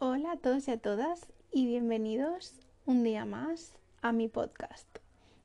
Hola 0.00 0.30
a 0.30 0.36
todos 0.36 0.68
y 0.68 0.70
a 0.70 0.78
todas 0.78 1.26
y 1.50 1.66
bienvenidos 1.66 2.54
un 2.86 3.02
día 3.02 3.24
más 3.24 3.74
a 4.00 4.12
mi 4.12 4.28
podcast. 4.28 4.86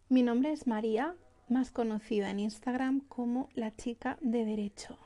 Mi 0.09 0.21
nombre 0.21 0.51
es 0.51 0.67
María, 0.67 1.15
más 1.49 1.71
conocida 1.71 2.29
en 2.29 2.39
Instagram 2.39 2.99
como 2.99 3.49
la 3.55 3.75
chica 3.75 4.19
de 4.21 4.45
derecho. 4.45 4.99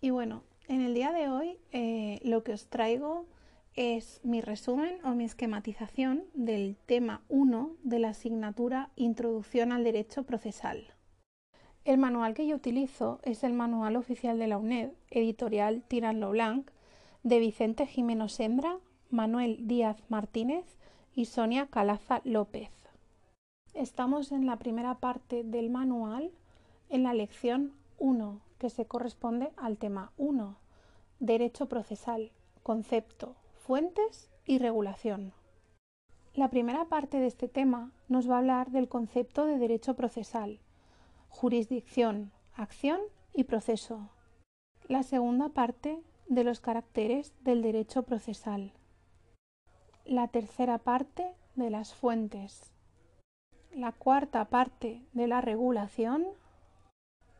Y 0.00 0.10
bueno, 0.10 0.44
en 0.68 0.82
el 0.82 0.94
día 0.94 1.10
de 1.10 1.28
hoy 1.28 1.58
eh, 1.72 2.20
lo 2.22 2.44
que 2.44 2.52
os 2.52 2.68
traigo 2.68 3.26
es 3.74 4.20
mi 4.22 4.40
resumen 4.40 5.04
o 5.04 5.16
mi 5.16 5.24
esquematización 5.24 6.22
del 6.32 6.76
tema 6.86 7.22
1 7.30 7.72
de 7.82 7.98
la 7.98 8.10
asignatura 8.10 8.90
Introducción 8.94 9.72
al 9.72 9.82
Derecho 9.82 10.22
Procesal. 10.22 10.94
El 11.84 11.98
manual 11.98 12.34
que 12.34 12.46
yo 12.46 12.54
utilizo 12.54 13.18
es 13.24 13.42
el 13.42 13.52
manual 13.52 13.96
oficial 13.96 14.38
de 14.38 14.46
la 14.46 14.58
UNED, 14.58 14.90
editorial 15.10 15.82
Tirando 15.88 16.30
Blanc, 16.30 16.70
de 17.24 17.38
Vicente 17.38 17.86
Jimeno 17.86 18.28
Sembra, 18.28 18.78
Manuel 19.08 19.66
Díaz 19.66 19.96
Martínez 20.10 20.66
y 21.14 21.24
Sonia 21.24 21.66
Calaza 21.66 22.20
López. 22.24 22.70
Estamos 23.72 24.30
en 24.30 24.44
la 24.44 24.58
primera 24.58 24.96
parte 24.96 25.42
del 25.42 25.70
manual, 25.70 26.30
en 26.90 27.02
la 27.02 27.14
lección 27.14 27.72
1, 27.98 28.42
que 28.58 28.68
se 28.68 28.84
corresponde 28.84 29.50
al 29.56 29.78
tema 29.78 30.12
1, 30.18 30.58
Derecho 31.18 31.66
procesal, 31.66 32.30
concepto, 32.62 33.36
fuentes 33.54 34.28
y 34.44 34.58
regulación. 34.58 35.32
La 36.34 36.50
primera 36.50 36.84
parte 36.84 37.20
de 37.20 37.26
este 37.26 37.48
tema 37.48 37.90
nos 38.06 38.28
va 38.28 38.34
a 38.34 38.38
hablar 38.38 38.70
del 38.70 38.88
concepto 38.88 39.46
de 39.46 39.56
derecho 39.56 39.94
procesal, 39.94 40.58
jurisdicción, 41.30 42.32
acción 42.54 43.00
y 43.32 43.44
proceso. 43.44 44.10
La 44.88 45.02
segunda 45.02 45.48
parte 45.48 46.02
de 46.28 46.44
los 46.44 46.60
caracteres 46.60 47.34
del 47.42 47.62
derecho 47.62 48.02
procesal. 48.02 48.72
La 50.04 50.28
tercera 50.28 50.78
parte 50.78 51.34
de 51.54 51.70
las 51.70 51.94
fuentes. 51.94 52.72
La 53.72 53.92
cuarta 53.92 54.44
parte 54.46 55.02
de 55.12 55.26
la 55.26 55.40
regulación 55.40 56.26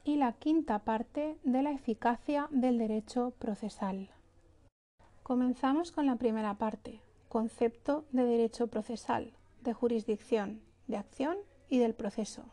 y 0.04 0.16
la 0.16 0.32
quinta 0.32 0.80
parte 0.80 1.38
de 1.44 1.62
la 1.62 1.72
eficacia 1.72 2.48
del 2.50 2.78
derecho 2.78 3.32
procesal. 3.38 4.10
Comenzamos 5.22 5.90
con 5.90 6.06
la 6.06 6.16
primera 6.16 6.54
parte, 6.54 7.00
concepto 7.28 8.04
de 8.12 8.24
derecho 8.24 8.66
procesal, 8.66 9.32
de 9.62 9.72
jurisdicción, 9.72 10.60
de 10.86 10.98
acción 10.98 11.38
y 11.68 11.78
del 11.78 11.94
proceso. 11.94 12.44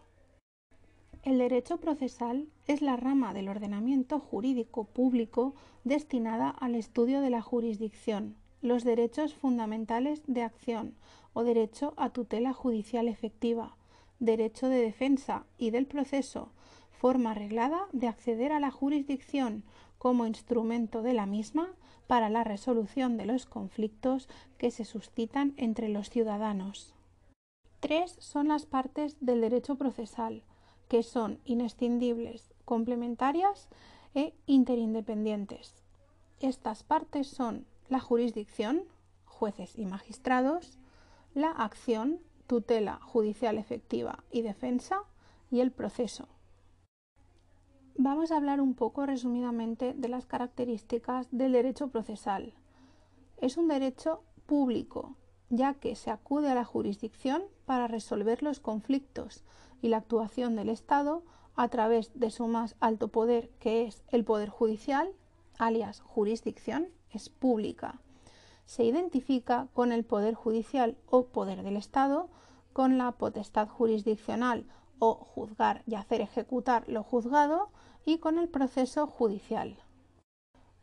El 1.23 1.37
derecho 1.37 1.77
procesal 1.77 2.47
es 2.65 2.81
la 2.81 2.97
rama 2.97 3.31
del 3.35 3.47
ordenamiento 3.47 4.19
jurídico 4.19 4.85
público 4.85 5.53
destinada 5.83 6.49
al 6.49 6.73
estudio 6.73 7.21
de 7.21 7.29
la 7.29 7.43
jurisdicción, 7.43 8.35
los 8.63 8.83
derechos 8.83 9.35
fundamentales 9.35 10.23
de 10.25 10.41
acción 10.41 10.95
o 11.33 11.43
derecho 11.43 11.93
a 11.97 12.09
tutela 12.09 12.53
judicial 12.53 13.07
efectiva, 13.07 13.75
derecho 14.19 14.67
de 14.67 14.81
defensa 14.81 15.45
y 15.59 15.69
del 15.69 15.85
proceso, 15.85 16.49
forma 16.89 17.31
arreglada 17.31 17.87
de 17.91 18.07
acceder 18.07 18.51
a 18.51 18.59
la 18.59 18.71
jurisdicción 18.71 19.63
como 19.99 20.25
instrumento 20.25 21.03
de 21.03 21.13
la 21.13 21.27
misma 21.27 21.69
para 22.07 22.29
la 22.29 22.43
resolución 22.43 23.17
de 23.17 23.27
los 23.27 23.45
conflictos 23.45 24.27
que 24.57 24.71
se 24.71 24.85
suscitan 24.85 25.53
entre 25.57 25.87
los 25.87 26.09
ciudadanos. 26.09 26.95
Tres 27.79 28.15
son 28.17 28.47
las 28.47 28.65
partes 28.65 29.17
del 29.19 29.41
derecho 29.41 29.75
procesal 29.75 30.43
que 30.91 31.03
son 31.03 31.39
inescindibles, 31.45 32.53
complementarias 32.65 33.69
e 34.13 34.33
interindependientes. 34.45 35.85
Estas 36.41 36.83
partes 36.83 37.27
son 37.27 37.65
la 37.87 38.01
jurisdicción, 38.01 38.83
jueces 39.23 39.79
y 39.79 39.85
magistrados, 39.85 40.79
la 41.33 41.49
acción, 41.49 42.19
tutela 42.45 42.99
judicial 43.03 43.57
efectiva 43.57 44.25
y 44.31 44.41
defensa, 44.41 45.03
y 45.49 45.61
el 45.61 45.71
proceso. 45.71 46.27
Vamos 47.95 48.33
a 48.33 48.35
hablar 48.35 48.59
un 48.59 48.73
poco 48.73 49.05
resumidamente 49.05 49.93
de 49.93 50.09
las 50.09 50.25
características 50.25 51.29
del 51.31 51.53
derecho 51.53 51.87
procesal. 51.87 52.53
Es 53.37 53.55
un 53.55 53.69
derecho 53.69 54.23
público, 54.45 55.15
ya 55.49 55.73
que 55.73 55.95
se 55.95 56.11
acude 56.11 56.51
a 56.51 56.55
la 56.55 56.65
jurisdicción 56.65 57.43
para 57.65 57.87
resolver 57.87 58.43
los 58.43 58.59
conflictos 58.59 59.45
y 59.81 59.89
la 59.89 59.97
actuación 59.97 60.55
del 60.55 60.69
Estado 60.69 61.23
a 61.55 61.67
través 61.67 62.11
de 62.13 62.31
su 62.31 62.47
más 62.47 62.75
alto 62.79 63.09
poder, 63.09 63.49
que 63.59 63.83
es 63.85 64.03
el 64.09 64.23
Poder 64.23 64.49
Judicial, 64.49 65.11
alias 65.57 66.01
jurisdicción, 66.01 66.87
es 67.11 67.29
pública. 67.29 67.99
Se 68.65 68.83
identifica 68.83 69.67
con 69.73 69.91
el 69.91 70.03
Poder 70.03 70.33
Judicial 70.33 70.97
o 71.09 71.25
Poder 71.25 71.63
del 71.63 71.77
Estado, 71.77 72.29
con 72.73 72.97
la 72.97 73.11
potestad 73.11 73.67
jurisdiccional 73.67 74.65
o 74.99 75.15
juzgar 75.15 75.83
y 75.85 75.95
hacer 75.95 76.21
ejecutar 76.21 76.87
lo 76.87 77.03
juzgado 77.03 77.69
y 78.05 78.19
con 78.19 78.37
el 78.37 78.47
proceso 78.47 79.07
judicial. 79.07 79.77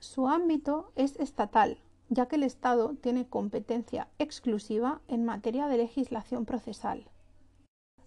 Su 0.01 0.29
ámbito 0.29 0.93
es 0.97 1.17
estatal, 1.17 1.79
ya 2.09 2.27
que 2.27 2.37
el 2.37 2.43
Estado 2.43 2.95
tiene 3.01 3.27
competencia 3.27 4.09
exclusiva 4.19 5.01
en 5.09 5.25
materia 5.25 5.67
de 5.67 5.79
legislación 5.79 6.45
procesal. 6.45 7.09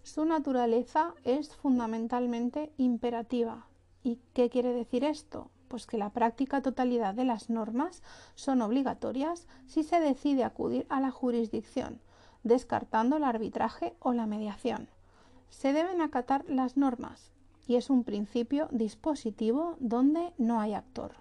Su 0.03 0.25
naturaleza 0.25 1.13
es 1.23 1.56
fundamentalmente 1.56 2.72
imperativa. 2.78 3.67
¿Y 4.03 4.19
qué 4.34 4.50
quiere 4.50 4.73
decir 4.73 5.03
esto? 5.03 5.51
Pues 5.67 5.85
que 5.85 5.97
la 5.97 6.09
práctica 6.09 6.62
totalidad 6.62 7.13
de 7.13 7.23
las 7.23 7.50
normas 7.50 8.01
son 8.35 8.61
obligatorias 8.61 9.47
si 9.67 9.84
se 9.84 10.00
decide 10.00 10.44
acudir 10.44 10.88
a 10.90 11.00
la 11.00 11.11
jurisdicción, 11.11 12.01
descartando 12.44 13.17
el 13.17 13.23
arbitraje 13.23 13.94
o 14.00 14.13
la 14.13 14.25
mediación. 14.25 14.90
Se 15.50 15.72
deben 15.72 16.01
acatar 16.01 16.45
las 16.47 16.78
normas 16.78 17.31
y 17.67 17.75
es 17.75 17.90
un 17.90 18.03
principio 18.03 18.67
dispositivo 18.72 19.75
donde 19.79 20.34
no 20.38 20.59
hay 20.59 20.73
actor. 20.73 21.13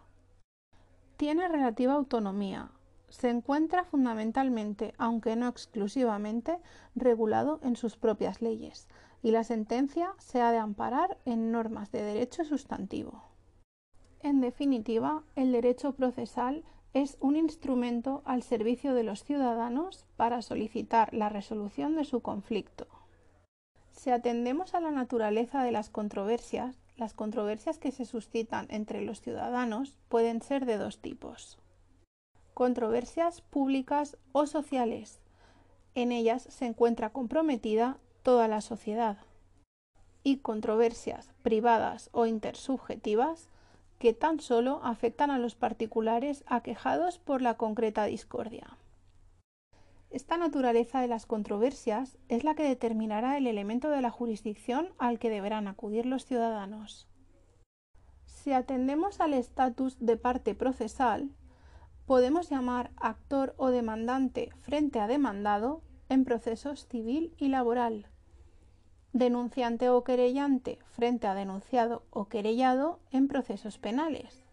Tiene 1.19 1.49
relativa 1.49 1.93
autonomía, 1.93 2.71
se 3.11 3.29
encuentra 3.29 3.85
fundamentalmente, 3.85 4.95
aunque 4.97 5.37
no 5.37 5.49
exclusivamente, 5.49 6.59
regulado 6.95 7.61
en 7.63 7.77
sus 7.77 7.97
propias 7.97 8.41
leyes, 8.41 8.89
y 9.23 9.33
la 9.33 9.45
sentencia 9.45 10.15
se 10.19 10.41
ha 10.41 10.53
de 10.53 10.59
amparar 10.59 11.19
en 11.25 11.53
normas 11.53 11.93
de 11.93 12.03
derecho 12.03 12.45
sustantivo. 12.45 13.23
En 14.23 14.41
definitiva, 14.41 15.25
el 15.35 15.53
derecho 15.53 15.93
procesal 15.93 16.65
es 16.95 17.19
un 17.21 17.37
instrumento 17.37 18.23
al 18.25 18.43
servicio 18.43 18.95
de 18.95 19.03
los 19.03 19.25
ciudadanos 19.25 20.07
para 20.17 20.43
solicitar 20.43 21.13
la 21.13 21.29
resolución 21.29 21.97
de 21.97 22.05
su 22.05 22.21
conflicto. 22.21 22.87
Si 23.93 24.11
atendemos 24.11 24.75
a 24.75 24.81
la 24.81 24.91
naturaleza 24.91 25.63
de 25.63 25.73
las 25.73 25.91
controversias, 25.91 26.81
las 26.97 27.13
controversias 27.13 27.79
que 27.79 27.93
se 27.93 28.05
suscitan 28.05 28.67
entre 28.71 29.03
los 29.03 29.21
ciudadanos 29.21 29.97
pueden 30.09 30.43
ser 30.43 30.65
de 30.65 30.79
dos 30.79 30.99
tipos 30.99 31.60
controversias 32.61 33.41
públicas 33.41 34.19
o 34.33 34.45
sociales. 34.45 35.19
En 35.95 36.13
ellas 36.13 36.43
se 36.43 36.67
encuentra 36.67 37.09
comprometida 37.09 37.97
toda 38.23 38.49
la 38.49 38.61
sociedad. 38.61 39.17
Y 40.25 40.41
controversias 40.41 41.33
privadas 41.43 42.11
o 42.13 42.27
intersubjetivas 42.27 43.49
que 43.99 44.13
tan 44.13 44.41
solo 44.41 44.81
afectan 44.83 45.31
a 45.31 45.39
los 45.39 45.55
particulares 45.55 46.45
aquejados 46.47 47.19
por 47.19 47.41
la 47.41 47.55
concreta 47.55 48.05
discordia. 48.05 48.77
Esta 50.11 50.37
naturaleza 50.37 51.01
de 51.01 51.09
las 51.09 51.25
controversias 51.25 52.19
es 52.29 52.45
la 52.45 52.55
que 52.55 52.65
determinará 52.65 53.39
el 53.39 53.47
elemento 53.47 53.89
de 53.89 54.03
la 54.03 54.11
jurisdicción 54.11 54.91
al 54.99 55.19
que 55.19 55.31
deberán 55.31 55.67
acudir 55.67 56.05
los 56.05 56.27
ciudadanos. 56.27 57.09
Si 58.27 58.53
atendemos 58.53 59.23
al 59.23 59.33
estatus 59.33 59.97
de 59.99 60.19
parte 60.19 60.55
procesal, 60.55 61.31
podemos 62.07 62.51
llamar 62.51 62.91
actor 62.97 63.55
o 63.57 63.71
demandante 63.71 64.51
frente 64.63 65.01
a 65.01 65.07
demandado 65.07 65.83
en 66.09 66.25
procesos 66.25 66.87
civil 66.89 67.33
y 67.39 67.49
laboral, 67.49 68.07
denunciante 69.13 69.89
o 69.89 70.05
querellante 70.05 70.79
frente 70.93 71.27
a 71.27 71.35
denunciado 71.35 72.03
o 72.11 72.27
querellado 72.27 73.01
en 73.11 73.29
procesos 73.29 73.79
penales 73.79 74.45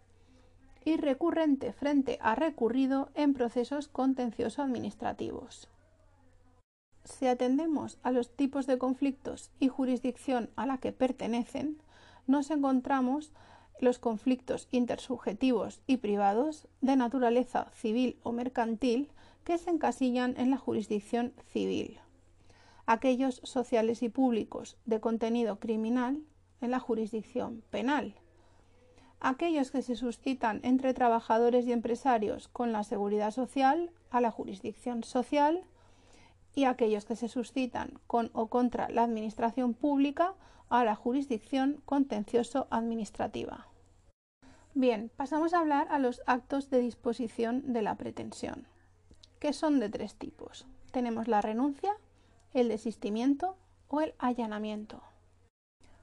y 0.84 0.96
recurrente 0.96 1.72
frente 1.72 2.18
a 2.22 2.34
recurrido 2.34 3.10
en 3.14 3.34
procesos 3.34 3.88
contencioso 3.88 4.62
administrativos. 4.62 5.68
Si 7.04 7.26
atendemos 7.26 7.98
a 8.02 8.10
los 8.10 8.34
tipos 8.34 8.66
de 8.66 8.78
conflictos 8.78 9.50
y 9.60 9.68
jurisdicción 9.68 10.50
a 10.56 10.66
la 10.66 10.78
que 10.78 10.92
pertenecen, 10.92 11.78
nos 12.26 12.50
encontramos 12.50 13.32
los 13.80 13.98
conflictos 13.98 14.68
intersubjetivos 14.70 15.80
y 15.86 15.98
privados 15.98 16.66
de 16.80 16.96
naturaleza 16.96 17.70
civil 17.74 18.18
o 18.22 18.32
mercantil 18.32 19.10
que 19.44 19.58
se 19.58 19.70
encasillan 19.70 20.34
en 20.36 20.50
la 20.50 20.58
jurisdicción 20.58 21.32
civil, 21.52 21.98
aquellos 22.86 23.40
sociales 23.44 24.02
y 24.02 24.08
públicos 24.08 24.76
de 24.84 25.00
contenido 25.00 25.58
criminal 25.58 26.20
en 26.60 26.70
la 26.70 26.80
jurisdicción 26.80 27.62
penal, 27.70 28.14
aquellos 29.20 29.70
que 29.70 29.82
se 29.82 29.96
suscitan 29.96 30.60
entre 30.62 30.94
trabajadores 30.94 31.66
y 31.66 31.72
empresarios 31.72 32.48
con 32.48 32.72
la 32.72 32.84
seguridad 32.84 33.30
social 33.30 33.90
a 34.10 34.20
la 34.20 34.30
jurisdicción 34.30 35.04
social 35.04 35.62
y 36.54 36.64
aquellos 36.64 37.04
que 37.04 37.16
se 37.16 37.28
suscitan 37.28 37.98
con 38.06 38.30
o 38.32 38.48
contra 38.48 38.88
la 38.88 39.04
administración 39.04 39.74
pública 39.74 40.34
a 40.68 40.84
la 40.84 40.94
jurisdicción 40.94 41.80
contencioso 41.84 42.66
administrativa. 42.70 43.67
Bien, 44.78 45.10
pasamos 45.16 45.54
a 45.54 45.58
hablar 45.58 45.88
a 45.90 45.98
los 45.98 46.22
actos 46.26 46.70
de 46.70 46.78
disposición 46.78 47.72
de 47.72 47.82
la 47.82 47.96
pretensión, 47.96 48.68
que 49.40 49.52
son 49.52 49.80
de 49.80 49.88
tres 49.88 50.14
tipos. 50.14 50.68
Tenemos 50.92 51.26
la 51.26 51.40
renuncia, 51.40 51.96
el 52.54 52.68
desistimiento 52.68 53.56
o 53.88 54.02
el 54.02 54.14
allanamiento. 54.20 55.02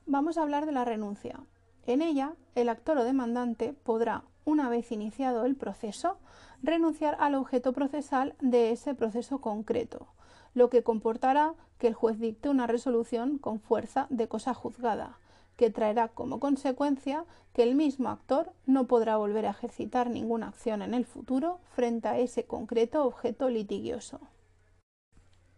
Vamos 0.06 0.38
a 0.38 0.42
hablar 0.42 0.66
de 0.66 0.74
la 0.74 0.84
renuncia. 0.84 1.40
En 1.88 2.02
ella, 2.02 2.34
el 2.54 2.68
actor 2.68 2.98
o 2.98 3.06
demandante 3.06 3.72
podrá, 3.72 4.26
una 4.44 4.68
vez 4.68 4.92
iniciado 4.92 5.46
el 5.46 5.56
proceso, 5.56 6.18
renunciar 6.62 7.16
al 7.22 7.36
objeto 7.36 7.72
procesal 7.72 8.36
de 8.42 8.72
ese 8.72 8.94
proceso 8.94 9.40
concreto, 9.40 10.08
lo 10.54 10.70
que 10.70 10.84
comportará 10.84 11.54
que 11.78 11.88
el 11.88 11.94
juez 11.94 12.20
dicte 12.20 12.50
una 12.50 12.68
resolución 12.68 13.38
con 13.38 13.62
fuerza 13.62 14.08
de 14.10 14.28
cosa 14.28 14.54
juzgada, 14.54 15.18
que 15.56 15.70
traerá 15.70 16.10
como 16.10 16.40
consecuencia 16.40 17.26
que 17.54 17.64
el 17.64 17.76
mismo 17.76 18.10
actor 18.10 18.52
no 18.66 18.88
podrá 18.88 19.18
volver 19.18 19.46
a 19.46 19.52
ejercitar 19.52 20.10
ninguna 20.10 20.48
acción 20.48 20.82
en 20.82 20.94
el 20.94 21.06
futuro 21.06 21.60
frente 21.76 22.08
a 22.08 22.20
ese 22.20 22.46
concreto 22.46 23.06
objeto 23.06 23.50
litigioso. 23.50 24.20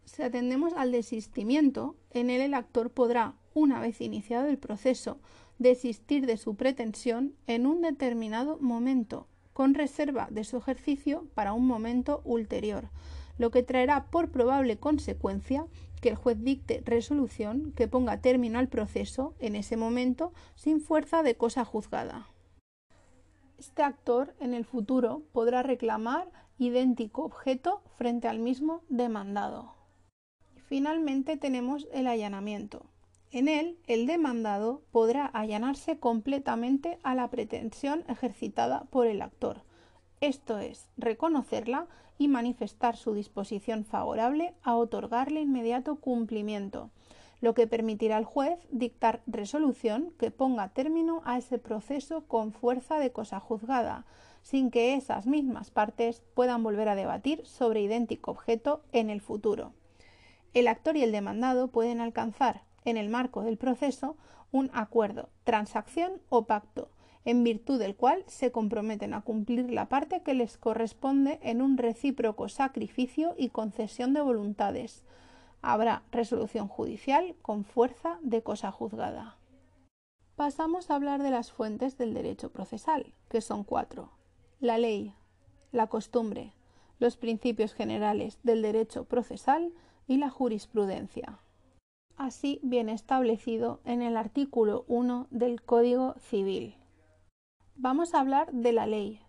Si 0.06 0.24
atendemos 0.24 0.74
al 0.74 0.92
desistimiento, 0.92 1.96
en 2.12 2.30
él 2.30 2.42
el 2.42 2.54
actor 2.54 2.92
podrá, 2.92 3.34
una 3.54 3.80
vez 3.80 4.00
iniciado 4.00 4.48
el 4.48 4.58
proceso, 4.58 5.20
desistir 5.60 6.26
de 6.26 6.38
su 6.38 6.56
pretensión 6.56 7.34
en 7.48 7.66
un 7.66 7.82
determinado 7.82 8.58
momento, 8.60 9.28
con 9.54 9.74
reserva 9.74 10.28
de 10.30 10.44
su 10.44 10.58
ejercicio 10.58 11.26
para 11.34 11.54
un 11.54 11.66
momento 11.66 12.22
ulterior, 12.24 12.90
lo 13.38 13.52
que 13.52 13.64
traerá 13.64 14.06
por 14.06 14.30
probable 14.30 14.78
consecuencia 14.78 15.66
que 16.02 16.10
el 16.10 16.16
juez 16.16 16.38
dicte 16.44 16.82
resolución 16.86 17.74
que 17.76 17.88
ponga 17.88 18.22
término 18.22 18.60
al 18.60 18.68
proceso 18.68 19.36
en 19.40 19.56
ese 19.56 19.78
momento 19.78 20.34
sin 20.56 20.82
fuerza 20.82 21.24
de 21.24 21.36
cosa 21.36 21.66
juzgada. 21.66 22.28
Este 23.58 23.84
actor 23.84 24.36
en 24.40 24.54
el 24.54 24.66
futuro 24.66 25.24
podrá 25.32 25.64
reclamar 25.64 26.32
idéntico 26.60 27.24
objeto 27.24 27.82
frente 27.96 28.28
al 28.28 28.40
mismo 28.40 28.82
demandado. 28.90 29.74
Finalmente 30.68 31.38
tenemos 31.38 31.88
el 31.94 32.08
allanamiento. 32.08 32.86
En 33.32 33.48
él, 33.48 33.78
el 33.88 34.06
demandado 34.06 34.82
podrá 34.92 35.26
allanarse 35.26 36.00
completamente 36.00 37.00
a 37.04 37.16
la 37.16 37.30
pretensión 37.30 38.04
ejercitada 38.08 38.86
por 38.90 39.08
el 39.08 39.22
actor, 39.22 39.64
esto 40.20 40.58
es, 40.58 40.90
reconocerla 40.98 41.88
y 42.18 42.28
manifestar 42.28 42.96
su 42.96 43.14
disposición 43.14 43.86
favorable 43.86 44.54
a 44.64 44.76
otorgarle 44.76 45.42
inmediato 45.42 45.98
cumplimiento, 45.98 46.90
lo 47.42 47.54
que 47.54 47.68
permitirá 47.68 48.18
al 48.18 48.26
juez 48.26 48.60
dictar 48.72 49.22
resolución 49.28 50.14
que 50.18 50.32
ponga 50.32 50.70
término 50.70 51.22
a 51.26 51.38
ese 51.38 51.60
proceso 51.60 52.22
con 52.28 52.52
fuerza 52.52 53.00
de 53.00 53.12
cosa 53.12 53.40
juzgada, 53.40 54.06
sin 54.42 54.72
que 54.72 54.96
esas 54.96 55.28
mismas 55.28 55.72
partes 55.72 56.24
puedan 56.34 56.64
volver 56.64 56.90
a 56.90 56.96
debatir 56.96 57.46
sobre 57.46 57.82
idéntico 57.82 58.32
objeto 58.32 58.82
en 58.92 59.10
el 59.10 59.22
futuro. 59.22 59.74
El 60.54 60.68
actor 60.68 60.98
y 60.98 61.04
el 61.04 61.12
demandado 61.12 61.68
pueden 61.68 62.02
alcanzar, 62.02 62.64
en 62.86 62.98
el 62.98 63.10
marco 63.10 63.44
del 63.44 63.58
proceso, 63.58 64.16
un 64.52 64.72
acuerdo, 64.74 65.30
transacción 65.44 66.22
o 66.30 66.46
pacto, 66.46 66.90
en 67.28 67.44
virtud 67.44 67.78
del 67.78 67.98
cual 67.98 68.24
se 68.28 68.54
comprometen 68.54 69.14
a 69.14 69.20
cumplir 69.20 69.70
la 69.70 69.90
parte 69.90 70.22
que 70.22 70.34
les 70.34 70.58
corresponde 70.58 71.40
en 71.44 71.62
un 71.62 71.78
recíproco 71.78 72.48
sacrificio 72.48 73.36
y 73.38 73.50
concesión 73.50 74.14
de 74.14 74.22
voluntades. 74.22 75.04
Habrá 75.62 76.04
resolución 76.10 76.70
judicial 76.70 77.36
con 77.42 77.66
fuerza 77.66 78.18
de 78.22 78.44
cosa 78.44 78.72
juzgada. 78.72 79.36
Pasamos 80.38 80.90
a 80.90 80.96
hablar 80.96 81.22
de 81.22 81.32
las 81.32 81.52
fuentes 81.52 81.98
del 81.98 82.14
derecho 82.14 82.50
procesal, 82.50 83.14
que 83.28 83.42
son 83.42 83.66
cuatro. 83.66 84.10
La 84.62 84.78
ley, 84.78 85.14
la 85.74 85.88
costumbre, 85.88 86.54
los 86.98 87.18
principios 87.18 87.74
generales 87.74 88.40
del 88.44 88.62
derecho 88.62 89.04
procesal 89.04 89.74
y 90.08 90.16
la 90.16 90.30
jurisprudencia. 90.30 91.40
Así 92.16 92.62
bien 92.64 92.88
establecido 92.88 93.82
en 93.84 94.02
el 94.02 94.16
artículo 94.16 94.86
1 94.88 95.28
del 95.30 95.62
Código 95.62 96.16
Civil. 96.22 96.78
Vamos 97.80 98.16
a 98.16 98.22
hablar 98.22 98.52
de 98.52 98.72
la 98.72 98.88
ley. 98.88 99.20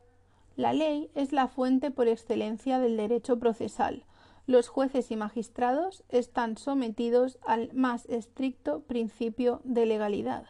La 0.56 0.72
ley 0.72 1.10
es 1.14 1.32
la 1.32 1.48
fuente 1.48 1.90
por 1.90 2.08
excelencia 2.08 2.78
del 2.78 2.96
derecho 2.96 3.38
procesal. 3.38 4.04
Los 4.46 4.68
jueces 4.68 5.10
y 5.10 5.16
magistrados 5.16 6.02
están 6.08 6.56
sometidos 6.56 7.38
al 7.46 7.70
más 7.74 8.06
estricto 8.06 8.80
principio 8.80 9.60
de 9.64 9.84
legalidad. 9.84 10.46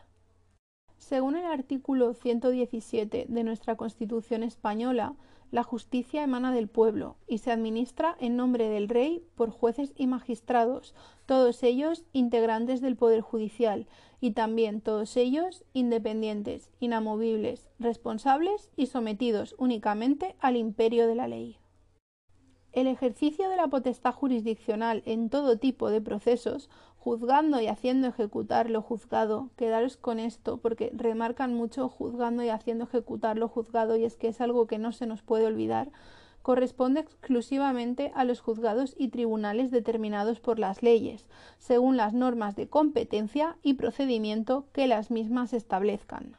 Según 0.96 1.34
el 1.34 1.46
artículo 1.46 2.14
117 2.14 3.26
de 3.28 3.42
nuestra 3.42 3.74
Constitución 3.76 4.44
española, 4.44 5.16
la 5.50 5.64
justicia 5.64 6.22
emana 6.22 6.52
del 6.52 6.68
pueblo 6.68 7.16
y 7.26 7.38
se 7.38 7.50
administra 7.50 8.16
en 8.20 8.36
nombre 8.36 8.68
del 8.68 8.88
Rey 8.88 9.24
por 9.34 9.50
jueces 9.50 9.92
y 9.96 10.06
magistrados, 10.06 10.94
todos 11.26 11.64
ellos 11.64 12.04
integrantes 12.12 12.80
del 12.80 12.94
Poder 12.94 13.22
Judicial 13.22 13.88
y 14.20 14.32
también 14.32 14.80
todos 14.80 15.16
ellos 15.16 15.64
independientes, 15.72 16.70
inamovibles, 16.80 17.68
responsables 17.78 18.70
y 18.76 18.86
sometidos 18.86 19.54
únicamente 19.58 20.34
al 20.40 20.56
imperio 20.56 21.06
de 21.06 21.14
la 21.14 21.28
ley. 21.28 21.58
El 22.72 22.86
ejercicio 22.86 23.48
de 23.48 23.56
la 23.56 23.68
potestad 23.68 24.14
jurisdiccional 24.14 25.02
en 25.06 25.30
todo 25.30 25.58
tipo 25.58 25.88
de 25.90 26.00
procesos 26.00 26.68
juzgando 26.98 27.60
y 27.60 27.66
haciendo 27.68 28.08
ejecutar 28.08 28.68
lo 28.68 28.82
juzgado, 28.82 29.50
quedaros 29.56 29.96
con 29.96 30.18
esto 30.18 30.58
porque 30.58 30.90
remarcan 30.94 31.54
mucho 31.54 31.88
juzgando 31.88 32.42
y 32.42 32.50
haciendo 32.50 32.84
ejecutar 32.84 33.38
lo 33.38 33.48
juzgado 33.48 33.96
y 33.96 34.04
es 34.04 34.16
que 34.16 34.28
es 34.28 34.40
algo 34.40 34.66
que 34.66 34.78
no 34.78 34.92
se 34.92 35.06
nos 35.06 35.22
puede 35.22 35.46
olvidar, 35.46 35.90
corresponde 36.48 37.00
exclusivamente 37.00 38.10
a 38.14 38.24
los 38.24 38.40
juzgados 38.40 38.94
y 38.96 39.08
tribunales 39.08 39.70
determinados 39.70 40.40
por 40.40 40.58
las 40.58 40.82
leyes, 40.82 41.26
según 41.58 41.98
las 41.98 42.14
normas 42.14 42.56
de 42.56 42.70
competencia 42.70 43.58
y 43.62 43.74
procedimiento 43.74 44.64
que 44.72 44.86
las 44.86 45.10
mismas 45.10 45.52
establezcan. 45.52 46.38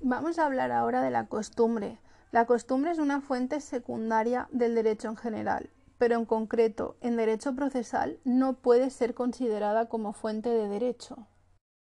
Vamos 0.00 0.40
a 0.40 0.46
hablar 0.46 0.72
ahora 0.72 1.02
de 1.02 1.12
la 1.12 1.28
costumbre. 1.28 2.00
La 2.32 2.46
costumbre 2.46 2.90
es 2.90 2.98
una 2.98 3.20
fuente 3.20 3.60
secundaria 3.60 4.48
del 4.50 4.74
derecho 4.74 5.06
en 5.06 5.16
general 5.16 5.70
pero 5.98 6.16
en 6.16 6.24
concreto 6.24 6.96
en 7.00 7.16
derecho 7.16 7.54
procesal 7.54 8.18
no 8.24 8.54
puede 8.54 8.90
ser 8.90 9.14
considerada 9.14 9.88
como 9.88 10.12
fuente 10.12 10.48
de 10.48 10.66
derecho. 10.66 11.28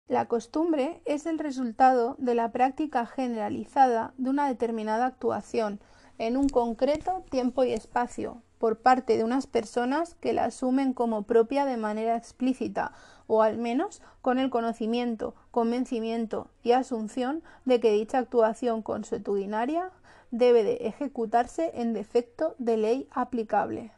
La 0.08 0.28
costumbre 0.28 1.00
es 1.06 1.24
el 1.24 1.38
resultado 1.38 2.16
de 2.18 2.34
la 2.34 2.52
práctica 2.52 3.06
generalizada 3.06 4.12
de 4.18 4.28
una 4.28 4.46
determinada 4.46 5.06
actuación 5.06 5.80
en 6.20 6.36
un 6.36 6.50
concreto 6.50 7.24
tiempo 7.30 7.64
y 7.64 7.72
espacio 7.72 8.42
por 8.58 8.76
parte 8.76 9.16
de 9.16 9.24
unas 9.24 9.46
personas 9.46 10.14
que 10.20 10.34
la 10.34 10.44
asumen 10.44 10.92
como 10.92 11.22
propia 11.22 11.64
de 11.64 11.78
manera 11.78 12.14
explícita 12.14 12.92
o 13.26 13.40
al 13.42 13.56
menos 13.56 14.02
con 14.20 14.38
el 14.38 14.50
conocimiento, 14.50 15.34
convencimiento 15.50 16.48
y 16.62 16.72
asunción 16.72 17.42
de 17.64 17.80
que 17.80 17.92
dicha 17.92 18.18
actuación 18.18 18.82
consuetudinaria 18.82 19.92
debe 20.30 20.62
de 20.62 20.74
ejecutarse 20.86 21.72
en 21.74 21.94
defecto 21.94 22.54
de 22.58 22.76
ley 22.76 23.08
aplicable. 23.12 23.90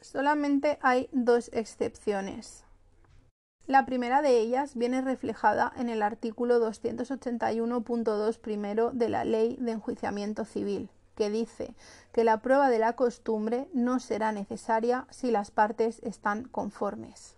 Solamente 0.00 0.78
hay 0.80 1.10
dos 1.12 1.50
excepciones. 1.52 2.64
La 3.66 3.84
primera 3.84 4.22
de 4.22 4.38
ellas 4.40 4.76
viene 4.76 5.02
reflejada 5.02 5.72
en 5.76 5.90
el 5.90 6.02
artículo 6.02 6.58
281.2 6.58 8.38
primero 8.38 8.92
de 8.92 9.10
la 9.10 9.24
Ley 9.24 9.56
de 9.60 9.72
Enjuiciamiento 9.72 10.44
Civil, 10.44 10.90
que 11.14 11.30
dice 11.30 11.74
que 12.12 12.24
la 12.24 12.40
prueba 12.40 12.70
de 12.70 12.78
la 12.78 12.94
costumbre 12.94 13.68
no 13.72 14.00
será 14.00 14.32
necesaria 14.32 15.06
si 15.10 15.30
las 15.30 15.50
partes 15.50 16.00
están 16.02 16.44
conformes. 16.44 17.36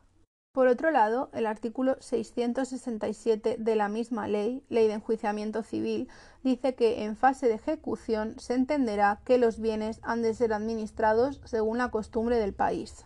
Por 0.56 0.68
otro 0.68 0.90
lado, 0.90 1.28
el 1.35 1.45
artículo 1.45 1.97
667 2.00 3.56
de 3.59 3.76
la 3.76 3.90
misma 3.90 4.26
ley, 4.26 4.64
Ley 4.71 4.87
de 4.87 4.95
Enjuiciamiento 4.95 5.62
Civil, 5.62 6.09
dice 6.42 6.75
que 6.75 7.04
en 7.04 7.14
fase 7.14 7.47
de 7.47 7.56
ejecución 7.56 8.38
se 8.38 8.54
entenderá 8.54 9.21
que 9.26 9.37
los 9.37 9.61
bienes 9.61 10.00
han 10.02 10.23
de 10.23 10.33
ser 10.33 10.54
administrados 10.54 11.42
según 11.45 11.76
la 11.76 11.90
costumbre 11.90 12.38
del 12.38 12.54
país. 12.54 13.04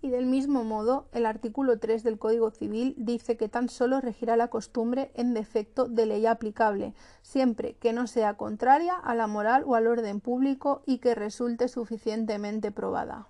Y 0.00 0.10
del 0.10 0.26
mismo 0.26 0.62
modo, 0.62 1.08
el 1.12 1.26
artículo 1.26 1.80
3 1.80 2.04
del 2.04 2.18
Código 2.18 2.50
Civil 2.50 2.94
dice 2.96 3.36
que 3.36 3.48
tan 3.48 3.68
solo 3.68 4.00
regirá 4.00 4.36
la 4.36 4.48
costumbre 4.48 5.10
en 5.14 5.34
defecto 5.34 5.86
de 5.86 6.06
ley 6.06 6.24
aplicable, 6.26 6.94
siempre 7.22 7.74
que 7.74 7.92
no 7.92 8.06
sea 8.06 8.34
contraria 8.34 8.94
a 8.94 9.14
la 9.16 9.26
moral 9.26 9.64
o 9.66 9.74
al 9.74 9.88
orden 9.88 10.20
público 10.20 10.82
y 10.86 10.98
que 10.98 11.16
resulte 11.16 11.66
suficientemente 11.66 12.70
probada. 12.70 13.26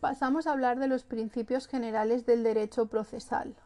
Pasamos 0.00 0.46
a 0.46 0.52
hablar 0.52 0.78
de 0.78 0.88
los 0.88 1.04
principios 1.04 1.66
generales 1.66 2.26
del 2.26 2.42
derecho 2.42 2.86
procesal. 2.86 3.56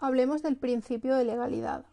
Hablemos 0.00 0.42
del 0.42 0.56
principio 0.56 1.14
de 1.14 1.24
legalidad. 1.24 1.84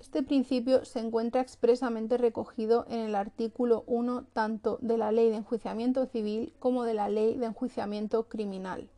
Este 0.00 0.22
principio 0.22 0.84
se 0.84 1.00
encuentra 1.00 1.40
expresamente 1.40 2.18
recogido 2.18 2.86
en 2.88 3.00
el 3.00 3.16
artículo 3.16 3.82
1 3.88 4.26
tanto 4.32 4.78
de 4.80 4.96
la 4.96 5.10
Ley 5.10 5.28
de 5.28 5.36
Enjuiciamiento 5.36 6.06
Civil 6.06 6.54
como 6.60 6.84
de 6.84 6.94
la 6.94 7.08
Ley 7.08 7.36
de 7.36 7.46
Enjuiciamiento 7.46 8.28
Criminal. 8.28 8.88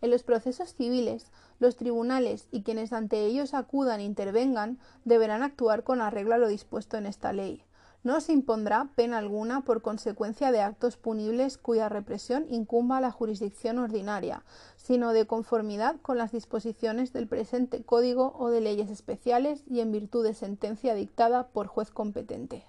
En 0.00 0.10
los 0.10 0.22
procesos 0.22 0.72
civiles, 0.72 1.30
los 1.58 1.76
tribunales 1.76 2.46
y 2.52 2.62
quienes 2.62 2.92
ante 2.92 3.26
ellos 3.26 3.54
acudan 3.54 4.00
e 4.00 4.04
intervengan 4.04 4.78
deberán 5.04 5.42
actuar 5.42 5.82
con 5.82 6.00
arreglo 6.00 6.34
a 6.34 6.38
lo 6.38 6.48
dispuesto 6.48 6.96
en 6.96 7.06
esta 7.06 7.32
ley. 7.32 7.64
No 8.02 8.22
se 8.22 8.32
impondrá 8.32 8.88
pena 8.94 9.18
alguna 9.18 9.60
por 9.60 9.82
consecuencia 9.82 10.50
de 10.52 10.62
actos 10.62 10.96
punibles 10.96 11.58
cuya 11.58 11.90
represión 11.90 12.46
incumba 12.48 12.96
a 12.96 13.00
la 13.02 13.10
jurisdicción 13.10 13.78
ordinaria, 13.78 14.42
sino 14.76 15.12
de 15.12 15.26
conformidad 15.26 15.96
con 16.00 16.16
las 16.16 16.32
disposiciones 16.32 17.12
del 17.12 17.26
presente 17.26 17.82
Código 17.82 18.34
o 18.38 18.48
de 18.48 18.62
leyes 18.62 18.88
especiales 18.88 19.64
y 19.68 19.80
en 19.80 19.92
virtud 19.92 20.24
de 20.24 20.32
sentencia 20.32 20.94
dictada 20.94 21.48
por 21.48 21.66
juez 21.66 21.90
competente. 21.90 22.64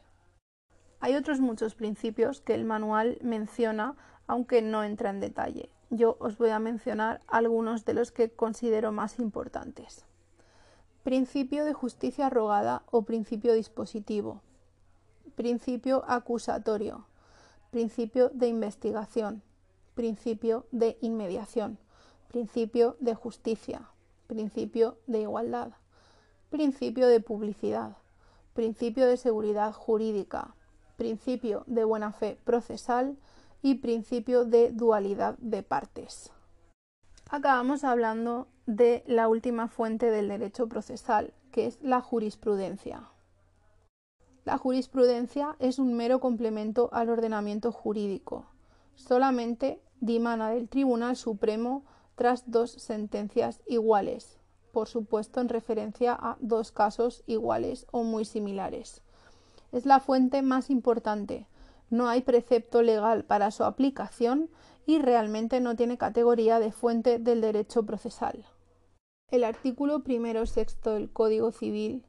Hay 0.99 1.15
otros 1.15 1.39
muchos 1.39 1.75
principios 1.75 2.41
que 2.41 2.53
el 2.53 2.65
manual 2.65 3.17
menciona, 3.21 3.95
aunque 4.27 4.61
no 4.61 4.83
entra 4.83 5.11
en 5.11 5.21
detalle. 5.21 5.69
Yo 5.89 6.17
os 6.19 6.37
voy 6.37 6.49
a 6.49 6.59
mencionar 6.59 7.21
algunos 7.27 7.85
de 7.85 7.93
los 7.93 8.11
que 8.11 8.29
considero 8.29 8.91
más 8.91 9.17
importantes. 9.17 10.05
Principio 11.03 11.63
de 11.63 11.73
justicia 11.73 12.29
rogada 12.29 12.83
o 12.91 13.03
principio 13.03 13.53
dispositivo 13.53 14.41
principio 15.35 16.03
acusatorio, 16.07 17.05
principio 17.71 18.29
de 18.29 18.47
investigación, 18.47 19.41
principio 19.93 20.65
de 20.71 20.97
inmediación, 21.01 21.77
principio 22.27 22.95
de 22.99 23.15
justicia, 23.15 23.89
principio 24.27 24.97
de 25.07 25.21
igualdad, 25.21 25.71
principio 26.49 27.07
de 27.07 27.19
publicidad, 27.19 27.97
principio 28.53 29.05
de 29.05 29.17
seguridad 29.17 29.73
jurídica, 29.73 30.55
principio 30.97 31.63
de 31.67 31.83
buena 31.83 32.11
fe 32.11 32.37
procesal 32.43 33.17
y 33.61 33.75
principio 33.75 34.45
de 34.45 34.71
dualidad 34.71 35.37
de 35.39 35.63
partes. 35.63 36.31
Acabamos 37.29 37.83
hablando 37.83 38.47
de 38.65 39.03
la 39.07 39.27
última 39.27 39.67
fuente 39.67 40.11
del 40.11 40.27
derecho 40.27 40.67
procesal, 40.67 41.33
que 41.51 41.67
es 41.67 41.81
la 41.81 42.01
jurisprudencia. 42.01 43.09
La 44.43 44.57
jurisprudencia 44.57 45.55
es 45.59 45.77
un 45.77 45.93
mero 45.93 46.19
complemento 46.19 46.89
al 46.93 47.09
ordenamiento 47.09 47.71
jurídico. 47.71 48.45
Solamente 48.95 49.79
dimana 49.99 50.49
del 50.49 50.67
Tribunal 50.67 51.15
Supremo 51.15 51.83
tras 52.15 52.49
dos 52.49 52.71
sentencias 52.71 53.61
iguales, 53.67 54.39
por 54.71 54.87
supuesto 54.87 55.41
en 55.41 55.49
referencia 55.49 56.17
a 56.19 56.37
dos 56.39 56.71
casos 56.71 57.23
iguales 57.27 57.85
o 57.91 58.03
muy 58.03 58.25
similares. 58.25 59.03
Es 59.71 59.85
la 59.85 59.99
fuente 59.99 60.41
más 60.41 60.71
importante. 60.71 61.45
No 61.91 62.09
hay 62.09 62.21
precepto 62.21 62.81
legal 62.81 63.23
para 63.23 63.51
su 63.51 63.63
aplicación 63.63 64.49
y 64.87 64.97
realmente 64.99 65.59
no 65.59 65.75
tiene 65.75 65.99
categoría 65.99 66.59
de 66.59 66.71
fuente 66.71 67.19
del 67.19 67.41
derecho 67.41 67.83
procesal. 67.83 68.43
El 69.29 69.43
artículo 69.43 70.03
primero 70.03 70.45
sexto 70.47 70.93
del 70.93 71.11
Código 71.11 71.51
Civil 71.51 72.03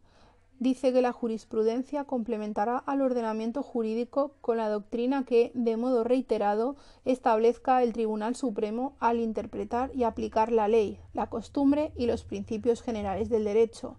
dice 0.62 0.92
que 0.92 1.02
la 1.02 1.10
jurisprudencia 1.10 2.04
complementará 2.04 2.78
al 2.78 3.02
ordenamiento 3.02 3.64
jurídico 3.64 4.36
con 4.40 4.58
la 4.58 4.68
doctrina 4.68 5.24
que, 5.24 5.50
de 5.54 5.76
modo 5.76 6.04
reiterado, 6.04 6.76
establezca 7.04 7.82
el 7.82 7.92
Tribunal 7.92 8.36
Supremo 8.36 8.94
al 9.00 9.18
interpretar 9.18 9.90
y 9.92 10.04
aplicar 10.04 10.52
la 10.52 10.68
ley, 10.68 11.00
la 11.14 11.28
costumbre 11.28 11.92
y 11.96 12.06
los 12.06 12.22
principios 12.22 12.80
generales 12.80 13.28
del 13.28 13.42
derecho. 13.44 13.96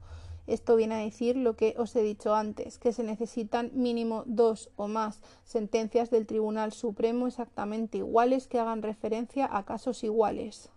Esto 0.48 0.78
viene 0.78 0.96
a 0.96 1.00
decir 1.00 1.36
lo 1.36 1.58
que 1.58 1.76
os 1.78 1.94
he 1.98 2.02
dicho 2.02 2.34
antes, 2.34 2.78
que 2.78 2.94
se 2.94 3.04
necesitan 3.04 3.72
mínimo 3.74 4.24
dos 4.26 4.70
o 4.78 4.88
más 4.88 5.22
sentencias 5.44 6.12
del 6.12 6.26
Tribunal 6.26 6.72
Supremo 6.72 7.28
exactamente 7.28 7.98
iguales 7.98 8.48
que 8.48 8.60
hagan 8.60 8.82
referencia 8.82 9.50
a 9.52 9.66
casos 9.66 10.02
iguales. 10.06 10.70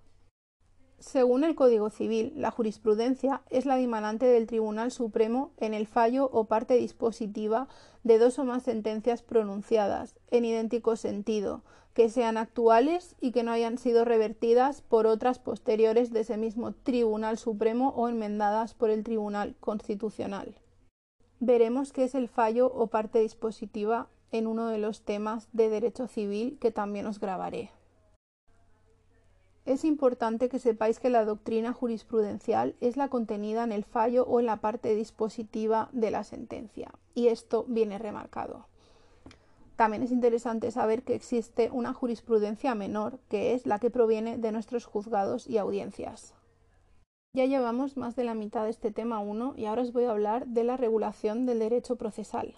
Según 0.98 1.44
el 1.44 1.54
Código 1.54 1.90
Civil, 1.90 2.32
la 2.36 2.50
jurisprudencia 2.50 3.42
es 3.50 3.66
la 3.66 3.76
dimanante 3.76 4.26
del 4.26 4.46
Tribunal 4.46 4.90
Supremo 4.90 5.52
en 5.58 5.74
el 5.74 5.86
fallo 5.86 6.30
o 6.32 6.44
parte 6.46 6.74
dispositiva 6.74 7.68
de 8.02 8.18
dos 8.18 8.38
o 8.38 8.44
más 8.44 8.62
sentencias 8.62 9.22
pronunciadas, 9.22 10.16
en 10.30 10.46
idéntico 10.46 10.96
sentido, 10.96 11.62
que 11.92 12.08
sean 12.08 12.38
actuales 12.38 13.14
y 13.20 13.32
que 13.32 13.42
no 13.42 13.52
hayan 13.52 13.78
sido 13.78 14.04
revertidas 14.04 14.80
por 14.80 15.06
otras 15.06 15.38
posteriores 15.38 16.12
de 16.12 16.20
ese 16.20 16.38
mismo 16.38 16.72
Tribunal 16.72 17.36
Supremo 17.36 17.90
o 17.96 18.08
enmendadas 18.08 18.74
por 18.74 18.90
el 18.90 19.04
Tribunal 19.04 19.54
Constitucional. 19.60 20.56
Veremos 21.40 21.92
qué 21.92 22.04
es 22.04 22.14
el 22.14 22.28
fallo 22.28 22.72
o 22.72 22.86
parte 22.86 23.18
dispositiva 23.18 24.08
en 24.32 24.46
uno 24.46 24.68
de 24.68 24.78
los 24.78 25.02
temas 25.02 25.48
de 25.52 25.68
derecho 25.68 26.06
civil 26.06 26.58
que 26.58 26.70
también 26.70 27.06
os 27.06 27.20
grabaré. 27.20 27.70
Es 29.66 29.85
importante 29.85 30.49
que 30.49 30.61
sepáis 30.61 31.00
que 31.00 31.11
la 31.11 31.25
doctrina 31.25 31.73
jurisprudencial 31.73 32.76
es 32.80 32.96
la 32.96 33.08
contenida 33.08 33.64
en 33.64 33.73
el 33.73 33.85
fallo 33.85 34.25
o 34.25 34.38
en 34.38 34.46
la 34.46 34.58
parte 34.58 34.94
dispositiva 34.94 35.88
de 35.92 36.12
la 36.12 36.23
sentencia, 36.23 36.92
y 37.16 37.26
esto 37.26 37.64
viene 37.66 37.99
remarcado. 37.99 38.68
También 39.75 40.04
es 40.04 40.12
interesante 40.12 40.70
saber 40.70 41.02
que 41.02 41.16
existe 41.16 41.68
una 41.73 41.92
jurisprudencia 41.92 42.76
menor, 42.76 43.18
que 43.28 43.54
es 43.54 43.66
la 43.66 43.80
que 43.80 43.90
proviene 43.90 44.38
de 44.38 44.52
nuestros 44.52 44.87
juzgados 44.87 45.49
y 45.49 45.58
audiencias. 45.58 46.35
Ya 47.35 47.44
llevamos 47.44 47.96
más 47.96 48.14
de 48.14 48.23
la 48.23 48.35
mitad 48.35 48.64
de 48.64 48.70
este 48.70 48.92
tema 48.92 49.18
1 49.18 49.54
y 49.56 49.66
ahora 49.66 49.82
os 49.82 49.92
voy 49.92 50.04
a 50.04 50.12
hablar 50.12 50.46
de 50.46 50.62
la 50.62 50.76
regulación 50.76 51.44
del 51.44 51.58
derecho 51.58 51.96
procesal. 51.96 52.54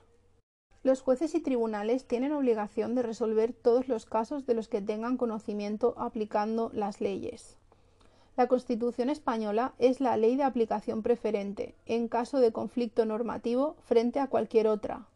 Los 0.84 1.02
jueces 1.02 1.34
y 1.34 1.40
tribunales 1.40 2.04
tienen 2.04 2.32
obligación 2.32 2.94
de 2.94 3.02
resolver 3.02 3.52
todos 3.52 3.88
los 3.88 4.06
casos 4.06 4.46
de 4.46 4.54
los 4.54 4.68
que 4.68 4.80
tengan 4.80 5.16
conocimiento 5.16 5.94
aplicando 5.96 6.70
las 6.72 7.00
leyes. 7.00 7.56
La 8.36 8.46
Constitución 8.46 9.10
española 9.10 9.72
es 9.80 10.00
la 10.00 10.16
ley 10.16 10.36
de 10.36 10.44
aplicación 10.44 11.02
preferente 11.02 11.74
en 11.86 12.06
caso 12.06 12.38
de 12.38 12.52
conflicto 12.52 13.04
normativo 13.04 13.74
frente 13.84 14.20
a 14.20 14.28
cualquier 14.28 14.68
otra. 14.68 15.06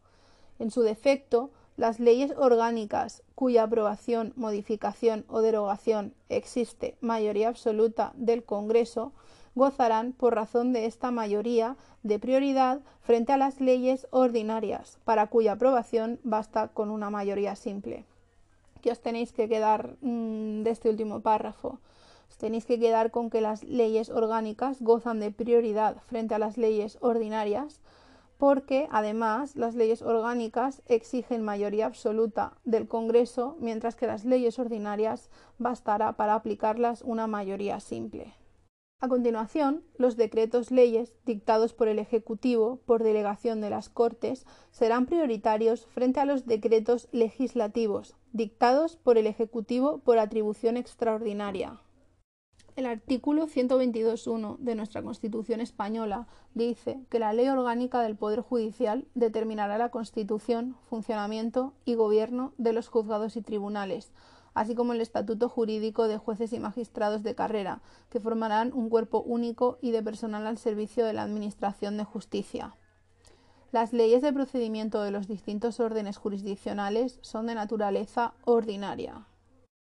En 0.59 0.71
su 0.71 0.81
defecto, 0.81 1.49
las 1.77 2.01
leyes 2.01 2.33
orgánicas 2.37 3.23
cuya 3.33 3.63
aprobación, 3.63 4.33
modificación 4.35 5.23
o 5.29 5.41
derogación 5.41 6.13
existe 6.27 6.97
mayoría 6.99 7.47
absoluta 7.47 8.11
del 8.17 8.43
Congreso 8.43 9.13
gozarán, 9.55 10.13
por 10.13 10.35
razón 10.35 10.73
de 10.73 10.85
esta 10.85 11.11
mayoría, 11.11 11.75
de 12.01 12.19
prioridad 12.19 12.81
frente 13.01 13.33
a 13.33 13.37
las 13.37 13.61
leyes 13.61 14.07
ordinarias, 14.11 14.99
para 15.05 15.27
cuya 15.27 15.53
aprobación 15.53 16.19
basta 16.23 16.69
con 16.69 16.89
una 16.89 17.09
mayoría 17.09 17.55
simple. 17.55 18.05
¿Qué 18.81 18.91
os 18.91 19.01
tenéis 19.01 19.31
que 19.31 19.47
quedar 19.47 19.95
mm, 20.01 20.63
de 20.63 20.69
este 20.69 20.89
último 20.89 21.21
párrafo? 21.21 21.79
Os 22.29 22.37
tenéis 22.37 22.65
que 22.65 22.79
quedar 22.79 23.11
con 23.11 23.29
que 23.29 23.41
las 23.41 23.63
leyes 23.63 24.09
orgánicas 24.09 24.81
gozan 24.81 25.19
de 25.19 25.31
prioridad 25.31 25.97
frente 26.07 26.35
a 26.35 26.39
las 26.39 26.57
leyes 26.57 26.97
ordinarias, 26.99 27.79
porque 28.37 28.89
además 28.91 29.55
las 29.55 29.75
leyes 29.75 30.01
orgánicas 30.01 30.81
exigen 30.87 31.43
mayoría 31.43 31.85
absoluta 31.85 32.53
del 32.65 32.87
Congreso, 32.87 33.55
mientras 33.59 33.95
que 33.95 34.07
las 34.07 34.25
leyes 34.25 34.59
ordinarias 34.59 35.29
bastará 35.59 36.13
para 36.13 36.33
aplicarlas 36.33 37.03
una 37.03 37.27
mayoría 37.27 37.79
simple. 37.79 38.33
A 39.03 39.09
continuación, 39.09 39.83
los 39.97 40.15
decretos 40.15 40.71
leyes 40.71 41.13
dictados 41.25 41.73
por 41.73 41.89
el 41.89 41.99
Ejecutivo 41.99 42.79
por 42.85 43.03
delegación 43.03 43.59
de 43.59 43.69
las 43.69 43.89
Cortes 43.89 44.45
serán 44.71 45.07
prioritarios 45.07 45.85
frente 45.87 46.21
a 46.21 46.25
los 46.25 46.45
decretos 46.45 47.09
legislativos 47.11 48.15
dictados 48.31 48.95
por 48.95 49.17
el 49.17 49.27
Ejecutivo 49.27 49.97
por 49.97 50.19
atribución 50.19 50.77
extraordinaria. 50.77 51.81
El 52.77 52.85
artículo 52.85 53.47
122.1 53.47 54.57
de 54.59 54.75
nuestra 54.75 55.03
Constitución 55.03 55.59
española 55.59 56.29
dice 56.53 57.01
que 57.09 57.19
la 57.19 57.33
ley 57.33 57.49
orgánica 57.49 57.99
del 57.99 58.15
Poder 58.15 58.39
Judicial 58.39 59.05
determinará 59.15 59.77
la 59.77 59.91
constitución, 59.91 60.77
funcionamiento 60.89 61.73
y 61.83 61.95
gobierno 61.95 62.53
de 62.57 62.71
los 62.71 62.87
juzgados 62.87 63.35
y 63.35 63.41
tribunales, 63.41 64.13
así 64.53 64.75
como 64.75 64.93
el 64.93 65.01
estatuto 65.01 65.49
jurídico 65.49 66.07
de 66.07 66.17
jueces 66.17 66.53
y 66.53 66.59
magistrados 66.59 67.23
de 67.23 67.35
carrera, 67.35 67.81
que 68.09 68.19
formarán 68.19 68.73
un 68.73 68.89
cuerpo 68.89 69.21
único 69.21 69.77
y 69.81 69.91
de 69.91 70.03
personal 70.03 70.47
al 70.47 70.57
servicio 70.57 71.05
de 71.05 71.13
la 71.13 71.23
Administración 71.23 71.97
de 71.97 72.03
Justicia. 72.03 72.75
Las 73.71 73.91
leyes 73.91 74.21
de 74.21 74.31
procedimiento 74.31 75.01
de 75.01 75.11
los 75.11 75.27
distintos 75.27 75.79
órdenes 75.79 76.17
jurisdiccionales 76.17 77.17
son 77.21 77.47
de 77.47 77.55
naturaleza 77.55 78.33
ordinaria. 78.45 79.25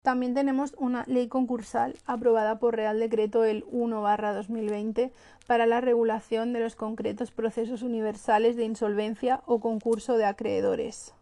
También 0.03 0.35
tenemos 0.35 0.75
una 0.79 1.05
ley 1.07 1.29
concursal 1.29 1.97
aprobada 2.07 2.59
por 2.59 2.75
Real 2.75 2.99
Decreto 2.99 3.45
el 3.45 3.65
1-2020 3.67 5.13
para 5.47 5.67
la 5.67 5.81
regulación 5.81 6.53
de 6.53 6.61
los 6.61 6.77
concretos 6.77 7.31
procesos 7.31 7.83
universales 7.83 8.57
de 8.57 8.65
insolvencia 8.65 9.43
o 9.47 9.61
concurso 9.61 10.17
de 10.17 10.25
acreedores. 10.25 11.15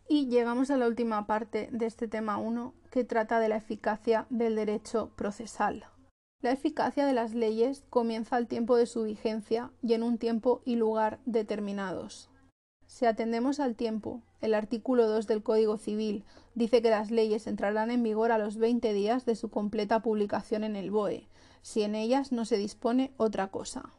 Y 0.07 0.27
llegamos 0.27 0.69
a 0.69 0.77
la 0.77 0.87
última 0.87 1.25
parte 1.25 1.67
de 1.71 1.87
este 1.87 2.07
tema 2.07 2.37
1, 2.37 2.75
que 2.91 3.03
trata 3.03 3.39
de 3.39 3.49
la 3.49 3.57
eficacia 3.57 4.27
del 4.29 4.55
derecho 4.55 5.11
procesal. 5.15 5.85
La 6.41 6.51
eficacia 6.51 7.07
de 7.07 7.13
las 7.13 7.33
leyes 7.33 7.83
comienza 7.89 8.35
al 8.35 8.47
tiempo 8.47 8.77
de 8.77 8.85
su 8.85 9.03
vigencia 9.03 9.71
y 9.81 9.93
en 9.93 10.03
un 10.03 10.19
tiempo 10.19 10.61
y 10.65 10.75
lugar 10.75 11.19
determinados. 11.25 12.29
Si 12.89 13.05
atendemos 13.05 13.59
al 13.59 13.75
tiempo, 13.75 14.23
el 14.41 14.55
artículo 14.55 15.07
2 15.07 15.27
del 15.27 15.43
Código 15.43 15.77
Civil 15.77 16.23
dice 16.55 16.81
que 16.81 16.89
las 16.89 17.11
leyes 17.11 17.45
entrarán 17.45 17.91
en 17.91 18.01
vigor 18.01 18.31
a 18.31 18.39
los 18.39 18.57
20 18.57 18.93
días 18.93 19.25
de 19.25 19.35
su 19.35 19.51
completa 19.51 20.01
publicación 20.01 20.63
en 20.63 20.75
el 20.75 20.89
BOE, 20.89 21.27
si 21.61 21.83
en 21.83 21.93
ellas 21.93 22.31
no 22.31 22.45
se 22.45 22.57
dispone 22.57 23.13
otra 23.17 23.49
cosa. 23.49 23.93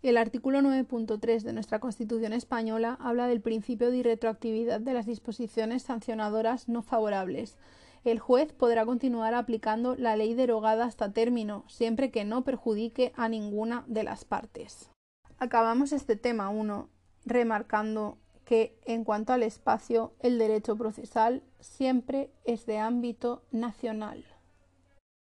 El 0.00 0.16
artículo 0.16 0.60
9.3 0.60 1.42
de 1.42 1.52
nuestra 1.52 1.80
Constitución 1.80 2.32
española 2.32 2.96
habla 2.98 3.28
del 3.28 3.42
principio 3.42 3.90
de 3.90 3.98
irretroactividad 3.98 4.80
de 4.80 4.94
las 4.94 5.04
disposiciones 5.04 5.82
sancionadoras 5.82 6.66
no 6.66 6.80
favorables. 6.80 7.58
El 8.04 8.20
juez 8.20 8.54
podrá 8.54 8.86
continuar 8.86 9.34
aplicando 9.34 9.96
la 9.96 10.16
ley 10.16 10.32
derogada 10.32 10.86
hasta 10.86 11.12
término, 11.12 11.64
siempre 11.68 12.10
que 12.10 12.24
no 12.24 12.42
perjudique 12.42 13.12
a 13.16 13.28
ninguna 13.28 13.84
de 13.86 14.04
las 14.04 14.24
partes. 14.24 14.90
Acabamos 15.38 15.92
este 15.92 16.16
tema 16.16 16.48
1 16.48 16.88
remarcando 17.28 18.18
que 18.44 18.78
en 18.86 19.04
cuanto 19.04 19.32
al 19.32 19.42
espacio, 19.42 20.14
el 20.20 20.38
derecho 20.38 20.76
procesal 20.76 21.42
siempre 21.60 22.30
es 22.44 22.64
de 22.66 22.78
ámbito 22.78 23.42
nacional. 23.50 24.24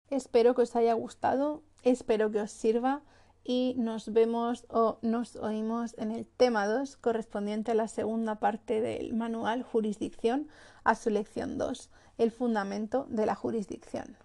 Espero 0.09 0.53
que 0.53 0.63
os 0.63 0.75
haya 0.75 0.93
gustado, 0.93 1.63
espero 1.83 2.31
que 2.31 2.41
os 2.41 2.51
sirva 2.51 3.01
y 3.43 3.75
nos 3.77 4.11
vemos 4.11 4.65
o 4.69 4.97
nos 5.01 5.35
oímos 5.37 5.95
en 5.97 6.11
el 6.11 6.25
tema 6.25 6.67
2 6.67 6.97
correspondiente 6.97 7.71
a 7.71 7.75
la 7.75 7.87
segunda 7.87 8.35
parte 8.35 8.81
del 8.81 9.13
manual 9.13 9.63
Jurisdicción 9.63 10.47
a 10.83 10.95
su 10.95 11.09
lección 11.09 11.57
2, 11.57 11.89
el 12.17 12.31
fundamento 12.31 13.05
de 13.09 13.25
la 13.25 13.35
jurisdicción. 13.35 14.17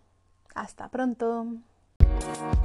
Hasta 0.54 0.88
pronto. 0.88 1.46
Thank 2.20 2.58